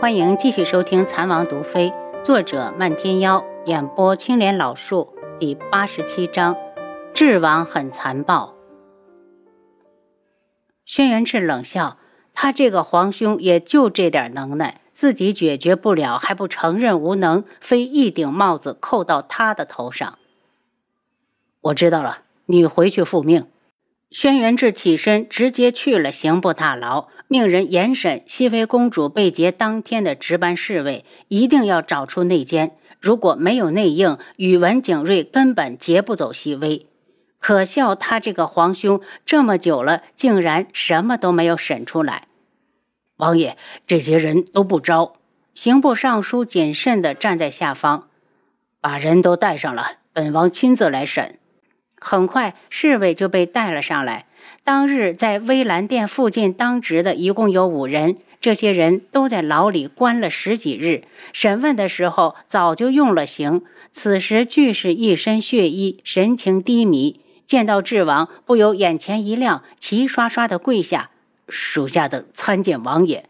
[0.00, 1.90] 欢迎继续收听《残王毒妃》，
[2.22, 6.56] 作者漫天妖，演播青莲老树，第八十七章：
[7.12, 8.54] 智王很残暴。
[10.84, 11.98] 轩辕赤冷笑
[12.32, 20.16] ：“他这个皇兄也就这点能耐，自己解决不了，还不承认无能，非一顶帽子扣到他的头上。”
[21.62, 23.48] 我知道了，你回去复命。
[24.10, 32.76] 轩辕志起身，直接去了刑部大牢，命人严审熹妃公主被劫当天的值班侍卫，一定要找出内奸。
[33.00, 36.86] 如果没有内应，宇文景睿根本劫不走熹妃。
[37.38, 42.28] 可笑他这个皇兄这么久了，竟然什么都没有审出来。
[43.18, 45.16] 王爷，这些人都不招。
[45.52, 48.08] 刑部尚书谨慎地站在下方，
[48.80, 51.38] 把人都带上了，本王亲自来审。
[52.00, 54.26] 很快，侍卫就被带了上来。
[54.64, 61.04] 当日在微兰殿附近当值的一共有五人，这些人都在牢里关了十几日。
[61.32, 67.20] 审问的时候早就用了刑，此时俱是一身血衣，神情低迷。
[67.44, 71.10] 见到智王，不由眼前一亮，齐刷刷的跪下
[71.48, 73.24] ：“属下的参见王爷。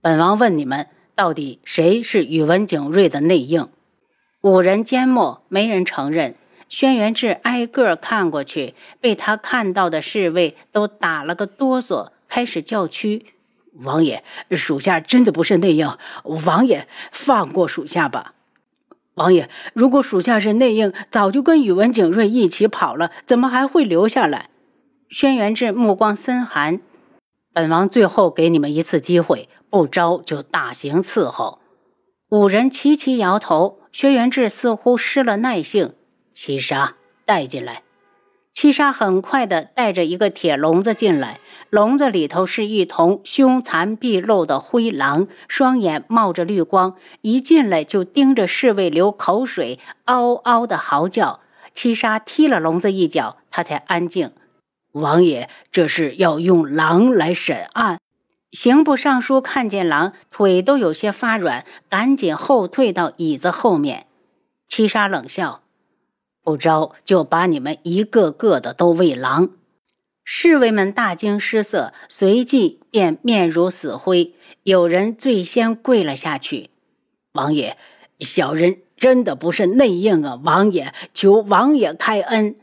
[0.00, 3.68] 本王问你们，到底谁是宇文景睿的内应？”
[4.42, 6.34] 五人缄默，没人承认。
[6.68, 13.26] 轩辕志挨个看过去，被他看到的侍卫都打了个哆嗦，开始叫屈
[13.84, 18.34] ：“王爷，属下真的不是内应，王爷放过属下吧。
[19.14, 24.50] ”“王爷，如果属下是内应，早就跟宇文景睿一起跑了，怎么还会留下来？”
[25.08, 26.80] 轩辕志目光森寒
[27.54, 31.60] ：“本王最后给你们一次机会，不招就大刑伺候。”
[32.30, 33.78] 五人齐齐摇头。
[33.92, 35.94] 轩辕志似乎失了耐性。
[36.36, 37.82] 七杀带进来。
[38.52, 51.40] 七杀很快的带着一个铁笼子进来，笼子里头是一头凶残毕露的灰狼，双眼冒着绿光，一进来就盯着侍卫流口水，嗷嗷的嚎叫。
[51.72, 54.32] 七杀踢了笼子一脚，他才安静。
[54.92, 57.98] 王爷，这是要用狼来审案。
[58.52, 64.06] 刑部尚书看见狼，腿都有些发软，赶紧后退到椅子后面。
[64.68, 65.62] 七杀冷笑。
[66.46, 69.50] 不招就把你们一个个的都喂狼！
[70.22, 74.32] 侍卫们大惊失色，随即便面如死灰。
[74.62, 76.70] 有人最先跪了下去
[77.34, 77.76] ：“王爷，
[78.20, 80.40] 小人真的不是内应啊！
[80.44, 82.54] 王爷，求王爷开恩！”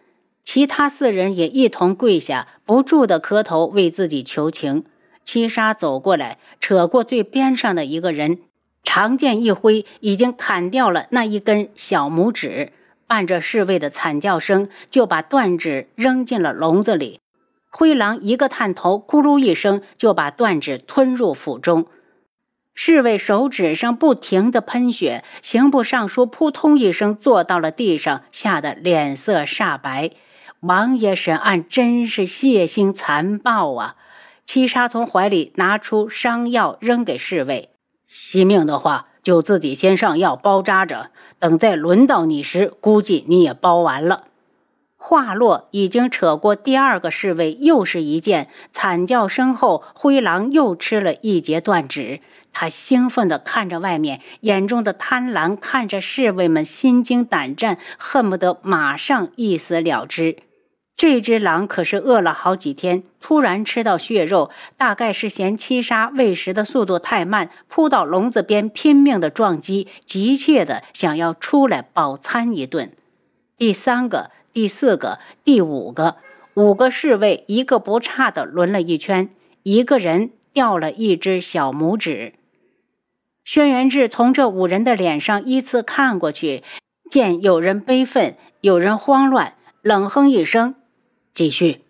[0.45, 4.85] 其他四人也一同跪下，不住的磕头为自己求情。
[5.25, 8.39] 七杀走过来，扯过最边上的一个人，
[8.81, 12.71] 长剑一挥，已经砍掉了那一根小拇指。
[13.13, 17.19] 伴着侍卫的惨叫声，就把断指扔进了笼子里。
[17.69, 21.85] 灰狼一个探头，咕噜一声就把断指吞入腹中。
[22.74, 30.09] 侍卫手指上不停地喷血，刑部尚书扑通一声坐到了地上，吓得脸色煞白。
[30.62, 33.95] 王爷审案真是血腥残暴啊！
[34.44, 37.69] 七杀从怀里拿出伤药扔给侍卫，
[38.07, 39.09] 惜命的话。
[39.23, 44.25] 就自己先上药包扎着，等再轮到你时，估计你也包完了。
[44.97, 52.22] 话落，已经扯过第二个侍卫，又是一剑，惨叫声后，灰狼又吃了一截断指。
[52.53, 60.38] 他兴奋地看着外面，眼中的贪婪看着侍卫们心惊胆战，恨不得马上一死了之。
[61.03, 72.93] 这只狼可是饿了好几天，突然吃到血肉，大概是嫌七杀喂食的速度太慢，扑到笼子边拼命的撞击，急切的想要出来饱餐一顿。
[73.57, 76.15] 第三个、第四个、第五个，
[76.53, 79.29] 五个侍卫一个不差的轮了一圈，
[79.63, 82.35] 一个人掉了一只小拇指。
[83.43, 86.63] 轩辕志从这五人的脸上依次看过去，
[87.09, 90.75] 见有人悲愤，有人慌乱，冷哼一声。
[91.33, 91.81] 继续，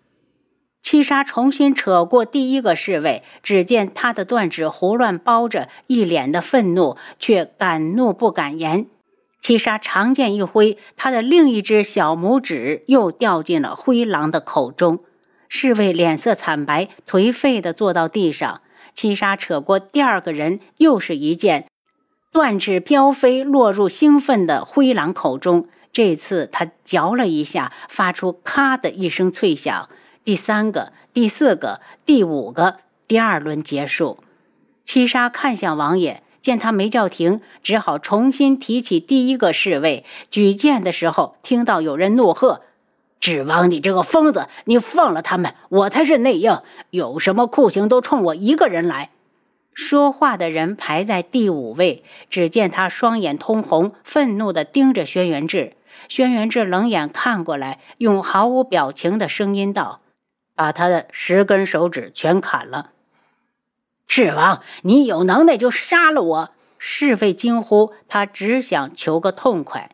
[0.82, 8.86] 七杀重新扯过第一个侍卫，只见他的断指胡乱包着，一脸的愤怒，却敢怒不敢言。
[9.42, 15.04] 七杀长剑一挥，他的另一只小拇指又掉进了灰狼的口中。
[15.50, 18.62] 侍卫脸色惨白，颓废地坐到地上。
[18.94, 21.68] 七杀扯过第二个人，又是一剑，
[22.32, 25.68] 断指飘飞，落入兴奋的灰狼口中。
[25.94, 29.88] 这次他嚼了一下，发出“咔”的一声脆响。
[30.26, 34.18] 第三个、第四个、第五个，第二轮结束。
[34.84, 40.04] 七杀看向王爷，见他没叫停，只好重新提起第一个侍卫。
[40.32, 42.62] 举剑的时候，听到有人怒喝
[43.22, 44.48] ：“指王，你这个疯子！
[44.66, 46.60] 你放了他们，我才是内应。
[46.90, 49.12] 有什么酷刑都冲我一个人来！”
[49.76, 52.04] 说话的人排在第五位。
[52.30, 55.74] 只见他双眼通红，愤怒地盯着轩辕志。
[56.08, 60.02] 轩辕志冷眼看过来，用毫无表情的声音道
[60.56, 62.92] ：“把他的十根手指全砍了。”
[64.08, 66.52] 赤王，你有能耐就杀了我！
[66.78, 69.90] 侍卫惊呼，他只想求个痛快。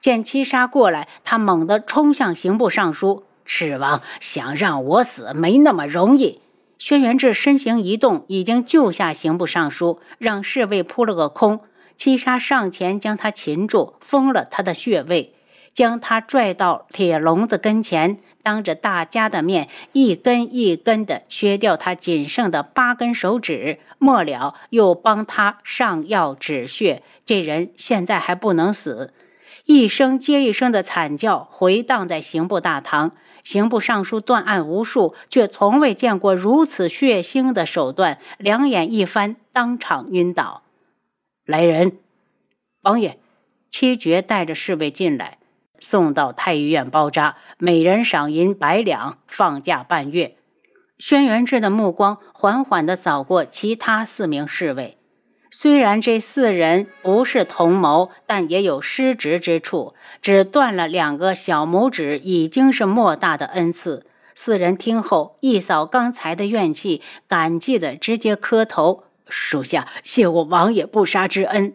[0.00, 3.24] 见七杀过来，他猛地冲向刑部尚书。
[3.44, 6.40] 赤王想让我死，没那么容易。
[6.78, 11.60] 轩辕志身形一动，已经救下刑部尚书，让侍卫扑了个空。
[11.94, 15.34] 七杀上前将他擒住，封了他的穴位。
[15.72, 23.78] 将他拽到铁笼子跟前，当着大家的面，一根一根地削掉他仅剩的八根手指。
[23.98, 27.02] 末了，又帮他上药止血。
[27.24, 29.12] 这人现在还不能死！
[29.66, 33.12] 一声接一声的惨叫回荡在刑部大堂。
[33.44, 40.62] 刑部尚书断案无数，却从未见过如此血腥的手段，两眼一翻，当场晕倒。
[41.46, 41.98] 来人，
[42.82, 43.18] 王爷，
[43.70, 45.38] 七绝带着侍卫进来。
[45.80, 50.36] 送到太医院包扎，每人赏银百两，放假半月。
[50.98, 54.98] 轩辕志的目光缓缓地扫过其他四名侍卫，
[55.50, 59.94] 虽然这四人不是同谋，但也有失职之处。
[60.20, 64.06] 只断了两个小拇指，已经是莫大的恩赐。
[64.34, 71.74] 四人听后，一扫刚才的怨气，感激地直接磕头：“属下谢我王爷不杀之恩。”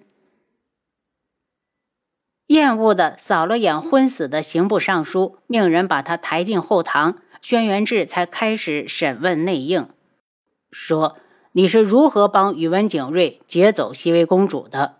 [2.47, 7.17] 厌恶地扫了眼昏死的刑部尚书，命人把他抬进后堂。
[7.41, 9.87] 轩辕志才开始审问内应，
[10.71, 11.17] 说
[11.53, 14.97] ：“你是如何帮宇文景睿劫走熹微公主的？”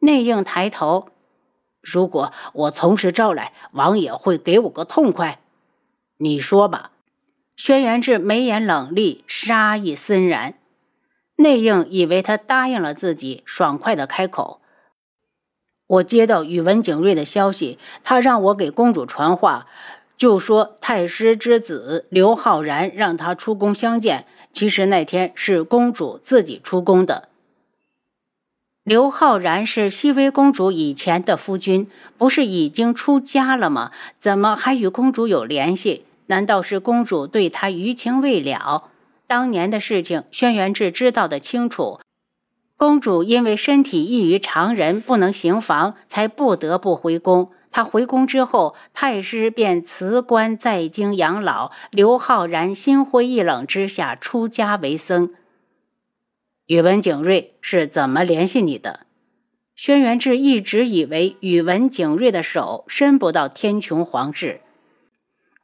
[0.00, 1.08] 内应抬头
[1.80, 5.40] ：“如果我从实招来，王爷会给我个痛快。
[6.18, 6.90] 你说吧。”
[7.56, 10.54] 轩辕志眉眼冷厉，杀意森然。
[11.36, 14.60] 内应以为他答应了自己，爽快地开口。
[15.94, 19.66] 我接到宇文景睿的消息，他让我给公主传话，
[20.16, 24.26] 就说太师之子刘浩然让他出宫相见。
[24.52, 27.28] 其实那天是公主自己出宫的。
[28.84, 31.88] 刘浩然是熹微公主以前的夫君，
[32.18, 33.90] 不是已经出家了吗？
[34.20, 36.04] 怎么还与公主有联系？
[36.26, 38.90] 难道是公主对他余情未了？
[39.26, 41.98] 当年的事情，轩辕志知道的清楚。
[42.76, 47.50] 公主因为身体异于常人，不能行房，才不得不回宫。
[47.70, 51.70] 她回宫之后，太师便辞官在京养老。
[51.90, 55.34] 刘浩然心灰意冷之下出家为僧。
[56.66, 59.00] 宇文景睿是怎么联系你的？
[59.74, 64.60] 轩辕志一直以为宇文景睿的手伸不到天穹皇室。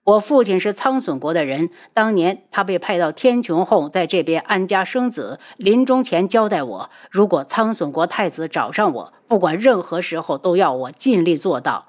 [0.04, 5.38] 我父亲是苍隼国的人，当年他被派到天穹后，在这边安家生子。
[5.56, 11.86] 临终前交代我，如果苍隼国太子找上我，不管任何时候都要我尽力做到。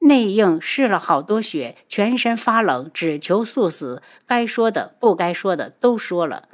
[0.00, 4.02] 内应试了好多血，全身发冷，只求速死。
[4.26, 6.48] 该说的、不该说的都说了。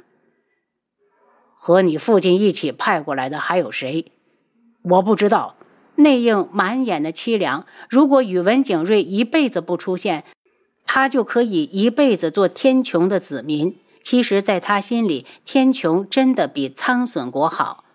[1.55, 4.11] 和你父亲一起派过来的还有谁？
[4.83, 5.55] 我不知道。
[5.95, 7.65] 内应满眼的凄凉。
[7.89, 10.23] 如果宇文景睿一辈子不出现，
[10.85, 13.77] 他就可以一辈子做天穹的子民。
[14.01, 17.85] 其实，在他心里，天穹真的比苍隼国好。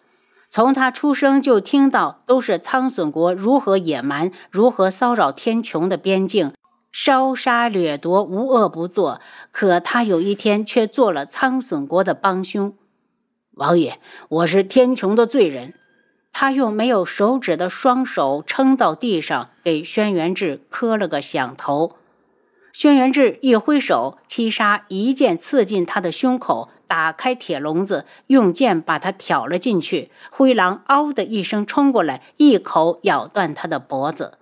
[0.50, 6.54] 从他出生就听到都是苍隼国如何野蛮，如何骚扰天穹的边境，
[6.90, 9.20] 烧杀掠夺，无恶不作。
[9.52, 12.72] 可他有一天却做了苍隼国的帮凶。
[13.52, 15.74] 王爷，我是天穹的罪人。
[16.32, 21.96] 他用没有手指的双手撑到地上，给轩辕志磕了个响头。
[22.80, 30.12] 轩辕志一挥手，七杀一剑刺进他的胸口，打开铁笼子，用剑把他挑了进去。
[30.30, 34.38] 灰狼嗷的一声冲过来，一口咬断他的脖子，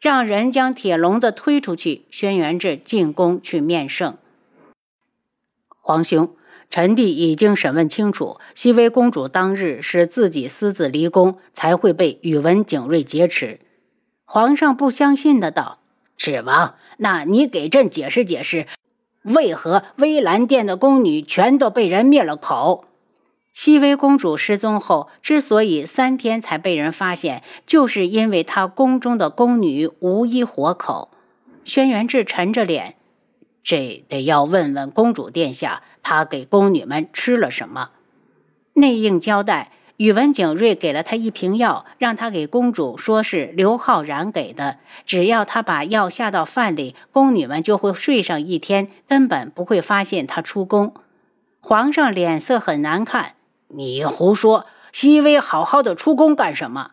[0.00, 2.06] 让人将铁笼子推出去。
[2.08, 4.16] 轩辕志进宫去面圣。
[5.78, 6.34] 皇兄，
[6.70, 13.60] 臣弟已经审问清楚，熹微公主当日是自己私自离宫，才会被宇文景睿劫持。
[14.24, 15.80] 皇上不相信的道。
[16.22, 18.68] 赤王，那你给朕解释解释，
[19.22, 22.84] 为何微兰殿的宫女全都被人灭了口？
[23.52, 31.10] 熹微公主失踪后，之所以三天才被人发现，就是因为她宫中的宫女无一活口。
[31.64, 32.94] 轩辕志沉着脸，
[33.64, 37.90] 这得要问问公主殿下，她给宫女们吃了什么？
[38.74, 39.72] 内应交代。
[40.02, 44.78] 宇文景睿给了他一瓶药，让他给公主说是刘浩然给的。
[45.06, 50.92] 只要他把药下到饭里，宫女们就会睡上一天，根本不会发现他出宫。
[51.60, 53.34] 皇上脸色很难看，
[53.68, 54.66] 你胡说！
[54.90, 56.90] 熹微好好的出宫干什么？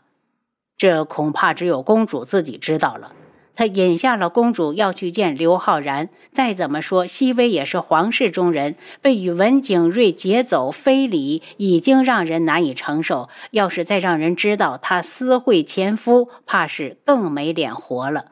[0.78, 3.14] 这恐怕只有公主自己知道了。
[3.60, 6.08] 他引下了公主要去见刘昊然。
[6.32, 13.28] 再怎么说，熹微也是皇室中人，被宇文景睿劫走，非礼已经让人难以承受。
[13.52, 18.28] 要是再让人知道他私会前夫，怕是更没脸活了。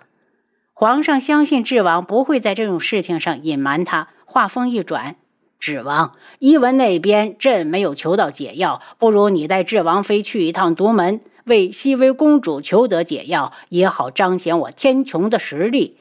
[0.72, 4.07] 皇上相信智王不会在这种事情上隐瞒他。
[4.24, 5.17] 话锋一转，
[5.60, 11.19] 智王，伊文那边朕没有求到解药，不如你带智王妃去一趟独门。
[11.47, 15.97] 为熹微公主求得解药，也好彰显我天穹的实力。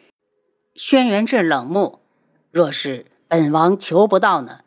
[0.74, 2.00] 轩辕志冷目，
[2.50, 4.60] 若是本王求不到呢？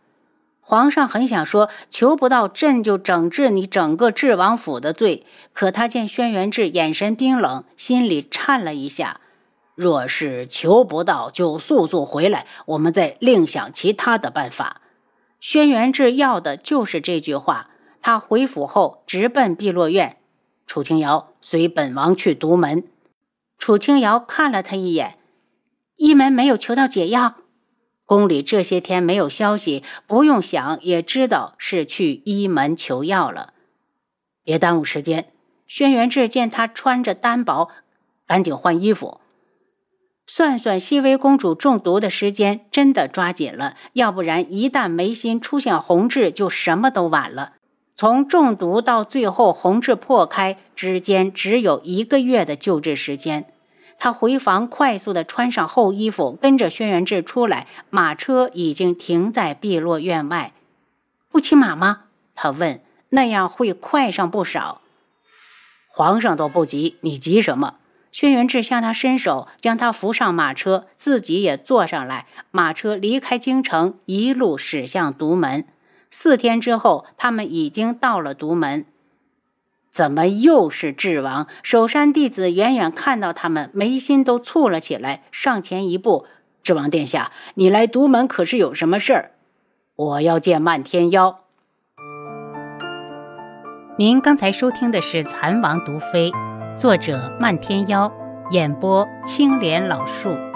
[0.61, 5.25] 皇上很想说求不到，朕就整治你整个智王府的罪。
[5.51, 9.19] 可他见轩辕志眼神冰冷，心里颤了一下。
[9.73, 14.81] 若是求不到，就速速回来，我们再另想其他的办法。
[15.39, 17.71] 轩辕志要的就是这句话。
[18.01, 20.18] 他回府后直奔碧落院。
[20.69, 22.83] 楚清瑶随本王去独门。
[23.57, 25.17] 楚清瑶看了他一眼，
[25.95, 27.37] 一门没有求到解药，
[28.05, 33.55] 宫里这些天没有消息，不用想也知道是去一门求药了。
[34.43, 35.31] 别耽误时间。
[35.65, 37.69] 轩辕志见他穿着单薄，
[38.27, 39.19] 赶紧换衣服。
[40.27, 47.53] 算算熹微公主中毒的时间，真的抓紧了，要不然一旦眉心出现红痣，就什么都晚了。
[47.99, 53.45] 从中毒到最后红痣破开之间，只有一个月的救治时间。
[53.97, 57.67] 他回房快速的穿上厚衣服，跟着轩辕志出来。
[57.89, 60.53] 马车已经停在碧落院外。
[61.27, 62.03] 不骑马吗？
[62.35, 62.79] 他问。
[63.09, 64.79] 那样会快上不少。
[65.89, 67.75] 皇上都不急，你急什么？
[68.13, 72.27] 轩辕志向他伸手，将他扶上马车，自己也坐上来。
[72.51, 75.65] 马车离开京城，一路驶向独门。
[76.11, 78.85] 四天之后，他们已经到了独门。
[79.89, 81.47] 怎么又是智王？
[81.63, 86.25] 守山弟子远远看到他们，眉心都蹙了起来，上前一步
[86.61, 89.31] ：“智王殿下，你来独门可是有什么事儿
[89.95, 91.41] ？”“我要见漫天妖。”
[93.97, 96.31] 您刚才收听的是《蚕王毒妃》，
[96.75, 98.11] 作者漫天妖，
[98.51, 100.48] 演播青莲老树。